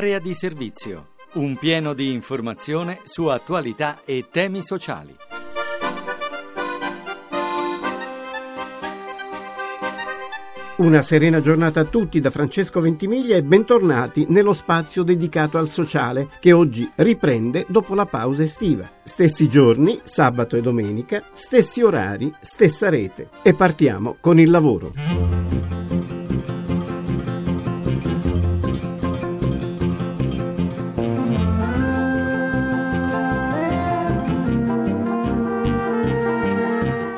[0.00, 5.14] Area di servizio, un pieno di informazione su attualità e temi sociali.
[10.76, 16.28] Una serena giornata a tutti da Francesco Ventimiglia e bentornati nello spazio dedicato al sociale
[16.40, 18.88] che oggi riprende dopo la pausa estiva.
[19.04, 23.28] Stessi giorni, sabato e domenica, stessi orari, stessa rete.
[23.42, 25.79] E partiamo con il lavoro.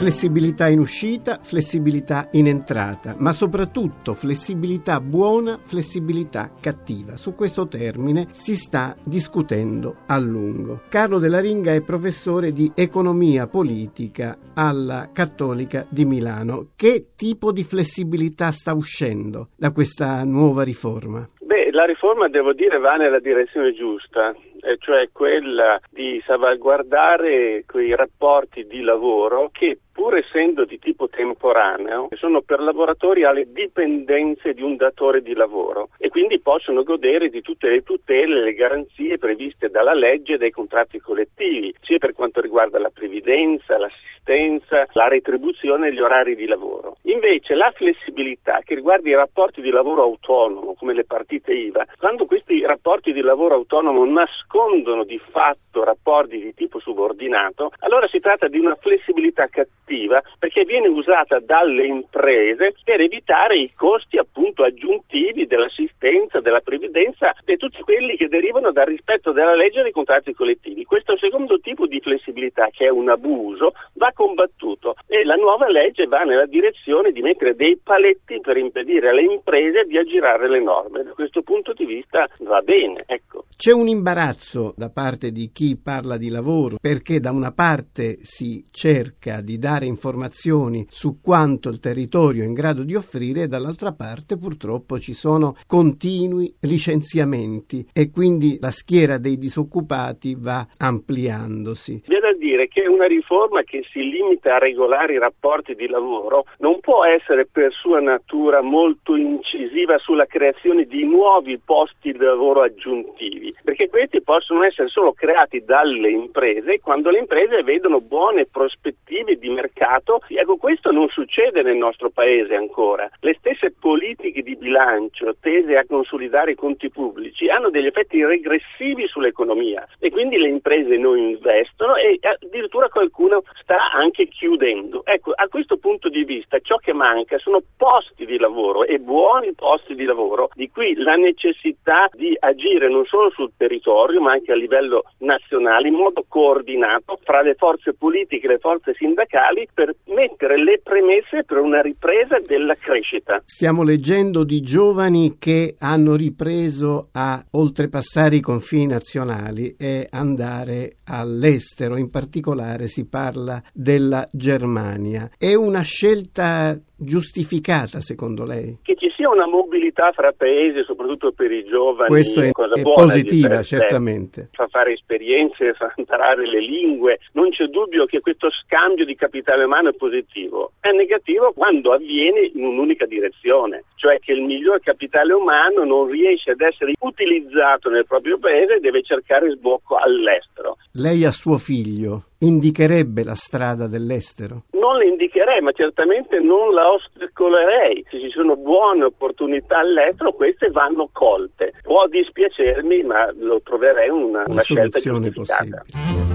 [0.00, 7.18] Flessibilità in uscita, flessibilità in entrata, ma soprattutto flessibilità buona, flessibilità cattiva.
[7.18, 10.80] Su questo termine si sta discutendo a lungo.
[10.88, 16.68] Carlo della Ringa è professore di economia politica alla Cattolica di Milano.
[16.76, 21.28] Che tipo di flessibilità sta uscendo da questa nuova riforma?
[21.40, 24.34] Beh, la riforma devo dire va nella direzione giusta
[24.78, 32.40] cioè quella di salvaguardare quei rapporti di lavoro che pur essendo di tipo temporaneo, sono
[32.40, 37.68] per lavoratori alle dipendenze di un datore di lavoro e quindi possono godere di tutte
[37.68, 42.40] le tutele e le garanzie previste dalla legge e dai contratti collettivi, sia per quanto
[42.40, 46.96] riguarda la previdenza, l'assistenza, la retribuzione e gli orari di lavoro.
[47.02, 52.24] Invece la flessibilità che riguarda i rapporti di lavoro autonomo, come le partite IVA, quando
[52.24, 54.02] questi rapporti di lavoro autonomo
[54.50, 60.64] nascondono di fatto rapporti di tipo subordinato, allora si tratta di una flessibilità cattiva perché
[60.64, 67.80] viene usata dalle imprese per evitare i costi appunto aggiuntivi dell'assistenza, della previdenza e tutti
[67.82, 70.84] quelli che derivano dal rispetto della legge e dei contratti collettivi.
[70.84, 76.06] Questo secondo tipo di flessibilità, che è un abuso, va combattuto e la nuova legge
[76.06, 81.04] va nella direzione di mettere dei paletti per impedire alle imprese di aggirare le norme.
[81.04, 83.04] Da questo punto di vista va bene.
[83.06, 83.44] Ecco.
[83.56, 84.39] C'è un imbarazzo
[84.74, 89.86] da parte di chi parla di lavoro perché da una parte si cerca di dare
[89.86, 95.12] informazioni su quanto il territorio è in grado di offrire e dall'altra parte purtroppo ci
[95.12, 102.02] sono continui licenziamenti e quindi la schiera dei disoccupati va ampliandosi.
[102.06, 106.46] Viene da dire che una riforma che si limita a regolare i rapporti di lavoro
[106.58, 112.62] non può essere per sua natura molto incisiva sulla creazione di nuovi posti di lavoro
[112.62, 119.34] aggiuntivi, perché questi possono essere solo creati dalle imprese quando le imprese vedono buone prospettive
[119.34, 120.20] di mercato.
[120.28, 123.10] Ecco, questo non succede nel nostro paese ancora.
[123.18, 129.08] Le stesse politiche di bilancio tese a consolidare i conti pubblici hanno degli effetti regressivi
[129.08, 135.04] sull'economia e quindi le imprese non investono e addirittura qualcuno sta anche chiudendo.
[135.06, 139.54] Ecco, a questo punto di vista ciò che manca sono posti di lavoro e buoni
[139.54, 144.52] posti di lavoro, di cui la necessità di agire non solo sul territorio ma anche
[144.52, 149.94] a livello nazionale in modo coordinato fra le forze politiche e le forze sindacali per
[150.06, 153.42] mettere le premesse per una ripresa della crescita.
[153.44, 161.96] Stiamo leggendo di giovani che hanno ripreso a oltrepassare i confini nazionali e andare all'estero,
[161.96, 165.30] in particolare si parla della Germania.
[165.36, 168.78] È una scelta giustificata secondo lei?
[168.82, 172.82] Che ci sia una mobilità fra paesi, soprattutto per i giovani, Questo è, cosa è
[172.82, 174.48] buona positiva, certamente.
[174.52, 177.18] Fa fare esperienze, fa imparare le lingue.
[177.32, 180.72] Non c'è dubbio che questo scambio di capitale umano è positivo.
[180.80, 186.52] È negativo quando avviene in un'unica direzione, cioè che il miglior capitale umano non riesce
[186.52, 190.78] ad essere utilizzato nel proprio paese e deve cercare sbocco all'estero.
[190.92, 194.64] Lei a suo figlio indicherebbe la strada dell'estero?
[194.72, 198.02] Non la indicherei, ma certamente non la ostacolerei.
[198.08, 201.74] Se ci sono buone opportunità all'estero, queste vanno colte.
[201.82, 205.84] Può dispiacermi, ma lo troverei una, una, una scelta giustificata.
[205.86, 206.29] possibile.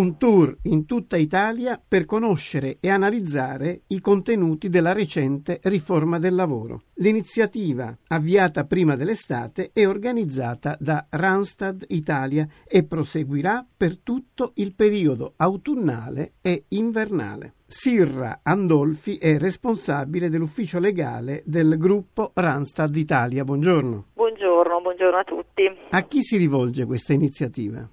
[0.00, 6.34] Un tour in tutta Italia per conoscere e analizzare i contenuti della recente riforma del
[6.34, 6.84] lavoro.
[6.94, 15.34] L'iniziativa, avviata prima dell'estate, è organizzata da Randstad Italia e proseguirà per tutto il periodo
[15.36, 17.56] autunnale e invernale.
[17.66, 23.44] Sirra Andolfi è responsabile dell'ufficio legale del gruppo Randstad Italia.
[23.44, 24.06] Buongiorno.
[24.14, 25.70] Buongiorno, buongiorno a tutti.
[25.90, 27.86] A chi si rivolge questa iniziativa?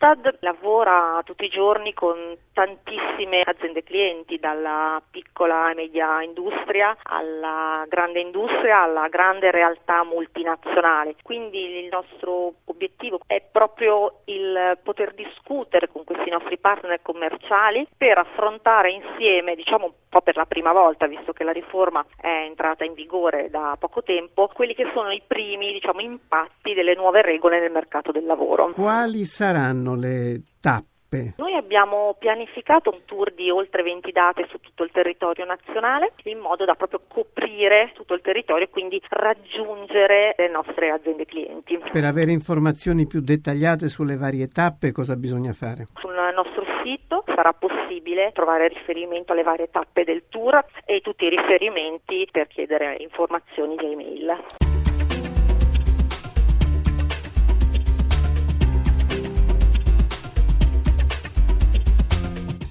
[0.00, 2.16] Randstad lavora tutti i giorni con
[2.54, 11.16] tantissime aziende clienti, dalla piccola e media industria alla grande industria, alla grande realtà multinazionale.
[11.22, 18.18] Quindi il nostro obiettivo è proprio il poter discutere con questi nostri partner commerciali per
[18.18, 22.84] affrontare insieme, diciamo un po' per la prima volta, visto che la riforma è entrata
[22.84, 27.60] in vigore da poco tempo, quelli che sono i primi diciamo, impatti delle nuove regole
[27.60, 28.72] nel mercato del lavoro.
[28.72, 31.34] Quali saranno le tappe?
[31.38, 36.38] Noi abbiamo pianificato un tour di oltre 20 date su tutto il territorio nazionale in
[36.38, 41.80] modo da proprio coprire tutto il territorio e quindi raggiungere le nostre aziende clienti.
[41.90, 45.86] Per avere informazioni più dettagliate sulle varie tappe cosa bisogna fare?
[45.94, 51.28] Sul nostro sito sarà possibile trovare riferimento alle varie tappe del tour e tutti i
[51.28, 54.89] riferimenti per chiedere informazioni via email.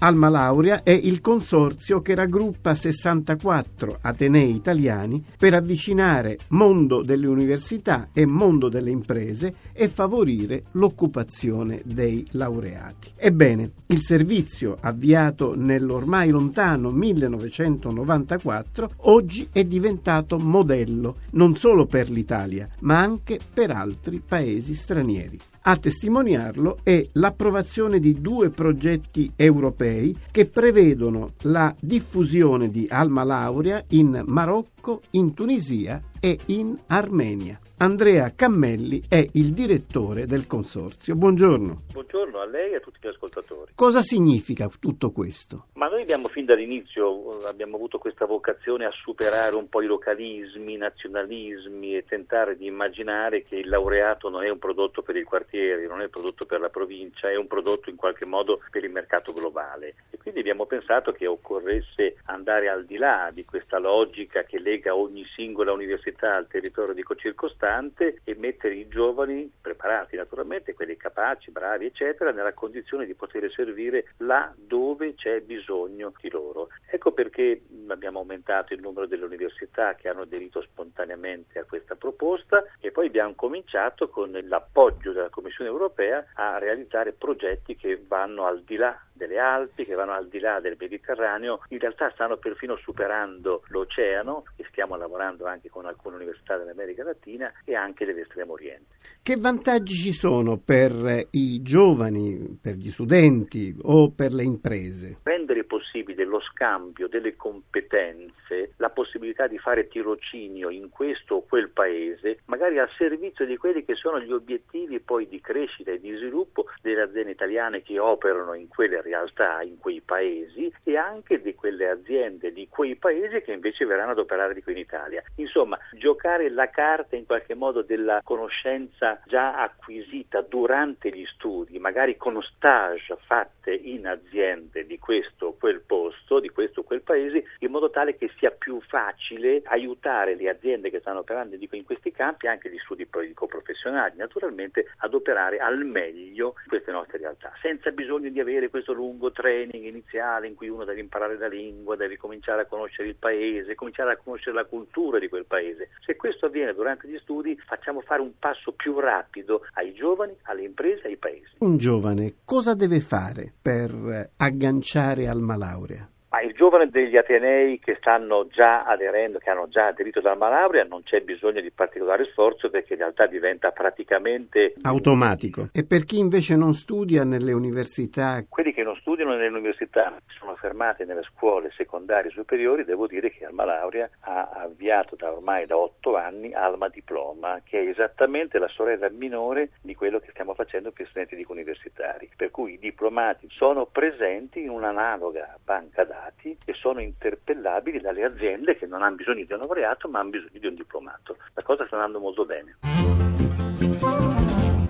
[0.01, 8.07] Alma Laurea è il consorzio che raggruppa 64 atenei italiani per avvicinare mondo delle università
[8.13, 13.11] e mondo delle imprese e favorire l'occupazione dei laureati.
[13.17, 22.69] Ebbene, il servizio avviato nell'ormai lontano 1994 oggi è diventato modello non solo per l'Italia,
[22.81, 25.37] ma anche per altri paesi stranieri.
[25.61, 33.83] A testimoniarlo è l'approvazione di due progetti europei che prevedono la diffusione di Alma Laurea
[33.89, 34.78] in Marocco,
[35.11, 37.59] in Tunisia e in Armenia.
[37.81, 41.15] Andrea Cammelli è il direttore del consorzio.
[41.15, 41.83] Buongiorno.
[41.93, 43.71] Buongiorno a lei e a tutti gli ascoltatori.
[43.75, 45.67] Cosa significa tutto questo?
[45.75, 50.73] Ma noi abbiamo fin dall'inizio abbiamo avuto questa vocazione a superare un po' i localismi,
[50.73, 55.23] i nazionalismi e tentare di immaginare che il laureato non è un prodotto per i
[55.23, 58.83] quartieri, non è un prodotto per la provincia, è un prodotto in qualche modo per
[58.83, 59.95] il mercato globale.
[60.09, 64.95] E quindi abbiamo pensato che occorresse andare al di là di questa logica che lega
[64.95, 71.50] ogni singola università al territorio di circostante e mettere i giovani preparati naturalmente, quelli capaci,
[71.51, 76.69] bravi eccetera, nella condizione di poter servire là dove c'è bisogno di loro.
[76.89, 82.63] Ecco perché abbiamo aumentato il numero delle università che hanno aderito spontaneamente a questa proposta
[82.80, 88.62] e poi abbiamo cominciato con l'appoggio della Commissione europea a realizzare progetti che vanno al
[88.62, 92.77] di là delle Alpi, che vanno al di là del Mediterraneo, in realtà stanno perfino
[92.77, 98.95] superando l'oceano e stiamo lavorando anche con alcune università dell'America Latina e anche dell'estremo oriente.
[99.21, 105.18] Che vantaggi ci sono per i giovani, per gli studenti o per le imprese?
[105.24, 111.69] Rendere possibile lo scambio delle competenze, la possibilità di fare tirocinio in questo o quel
[111.69, 116.16] paese, magari al servizio di quelli che sono gli obiettivi poi di crescita e di
[116.16, 121.53] sviluppo delle aziende italiane che operano in quelle realtà, in quei paesi e anche di
[121.56, 125.23] quelle aziende di quei paesi che invece verranno ad operare di qui in Italia.
[125.35, 132.17] Insomma, giocare la carta in qualche modo della conoscenza già acquisita durante gli studi, magari
[132.17, 137.44] con stage fatte in aziende di questo o quel posto, di questo o quel paese,
[137.59, 142.11] in modo tale che sia più facile aiutare le aziende che stanno operando in questi
[142.11, 148.29] campi, anche gli studi professionali, naturalmente, ad operare al meglio queste nostre realtà, senza bisogno
[148.29, 152.63] di avere questo lungo training iniziale in cui uno deve imparare la lingua, deve cominciare
[152.63, 155.89] a conoscere il paese, cominciare a conoscere la cultura di quel paese.
[156.05, 160.63] Se questo avviene durante gli studi, facciamo fare un passo più rapido ai giovani, alle
[160.63, 161.55] imprese ai paesi.
[161.59, 166.07] Un giovane cosa deve fare per agganciare al malaurea?
[166.31, 170.83] Ma il giovane degli Atenei che stanno già aderendo, che hanno già aderito dal Malaurea,
[170.83, 175.69] non c'è bisogno di particolare sforzo perché in realtà diventa praticamente automatico.
[175.71, 178.45] E per chi invece non studia nelle università?
[178.47, 183.45] Quelli che non studiano nelle università sono fermati nelle scuole secondarie superiori, devo dire che
[183.45, 188.68] Alma Laurea ha avviato da ormai da otto anni Alma Diploma, che è esattamente la
[188.68, 192.30] sorella minore di quello che stiamo facendo per gli studenti universitari.
[192.35, 198.26] Per cui i diplomati sono presenti in un'analoga banca dati dati che sono interpellabili dalle
[198.26, 201.38] aziende che non hanno bisogno di un laureato ma hanno bisogno di un diplomato.
[201.54, 202.78] La cosa sta andando molto bene.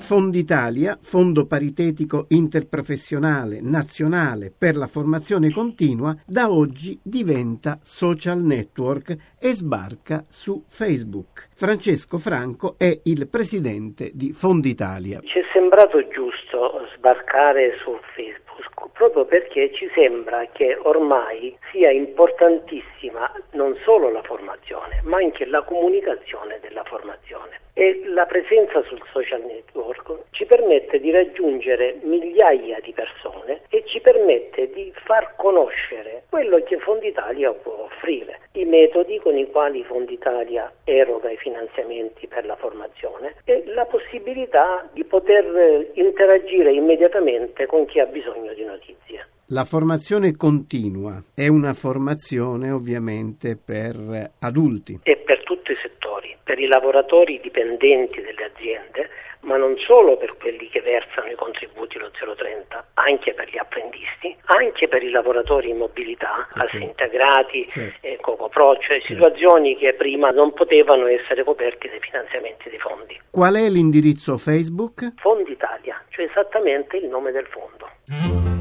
[0.10, 9.54] Fonditalia, Fondo Paritetico Interprofessionale Nazionale per la Formazione Continua, da oggi diventa social network e
[9.54, 11.50] sbarca su Facebook.
[11.54, 15.20] Francesco Franco è il presidente di Fonditalia.
[15.20, 18.49] Ci è sembrato giusto sbarcare su Facebook
[18.94, 25.62] proprio perché ci sembra che ormai sia importantissima non solo la formazione, ma anche la
[25.62, 27.60] comunicazione della formazione.
[27.74, 34.02] E la presenza sul social network ci permette di raggiungere migliaia di persone e ci
[34.02, 40.72] permette di far conoscere quello che Fonditalia può offrire, i metodi con i quali Fonditalia
[40.86, 48.00] eroga i finanziamenti per la formazione e la possibilità di poter interagire immediatamente con chi
[48.00, 49.28] ha bisogno di notizie.
[49.52, 55.00] La formazione continua è una formazione ovviamente per adulti.
[55.04, 59.10] E per tutti i settori, per i lavoratori dipendenti delle aziende,
[59.42, 64.36] ma non solo per quelli che versano i contributi lo 030, anche per gli apprendisti,
[64.46, 66.66] anche per i lavoratori in mobilità, okay.
[66.66, 67.68] assi integrati,
[68.02, 69.06] eh, CocoPro, cioè certo.
[69.08, 73.20] situazioni che prima non potevano essere coperte dai finanziamenti dei fondi.
[73.32, 75.14] Qual è l'indirizzo Facebook?
[75.18, 78.59] Fondi Italia, cioè esattamente il nome del fondo.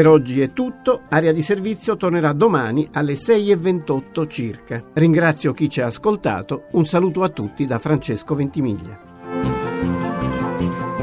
[0.00, 4.82] Per oggi è tutto, Area di Servizio tornerà domani alle 6.28 circa.
[4.94, 8.98] Ringrazio chi ci ha ascoltato, un saluto a tutti da Francesco Ventimiglia.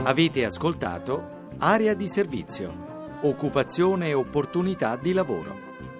[0.02, 5.56] Avete ascoltato Area di Servizio, occupazione e opportunità di lavoro,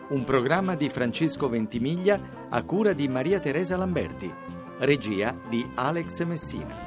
[0.10, 4.34] un programma di Francesco Ventimiglia a cura di Maria Teresa Lamberti,
[4.80, 6.87] regia di Alex Messina.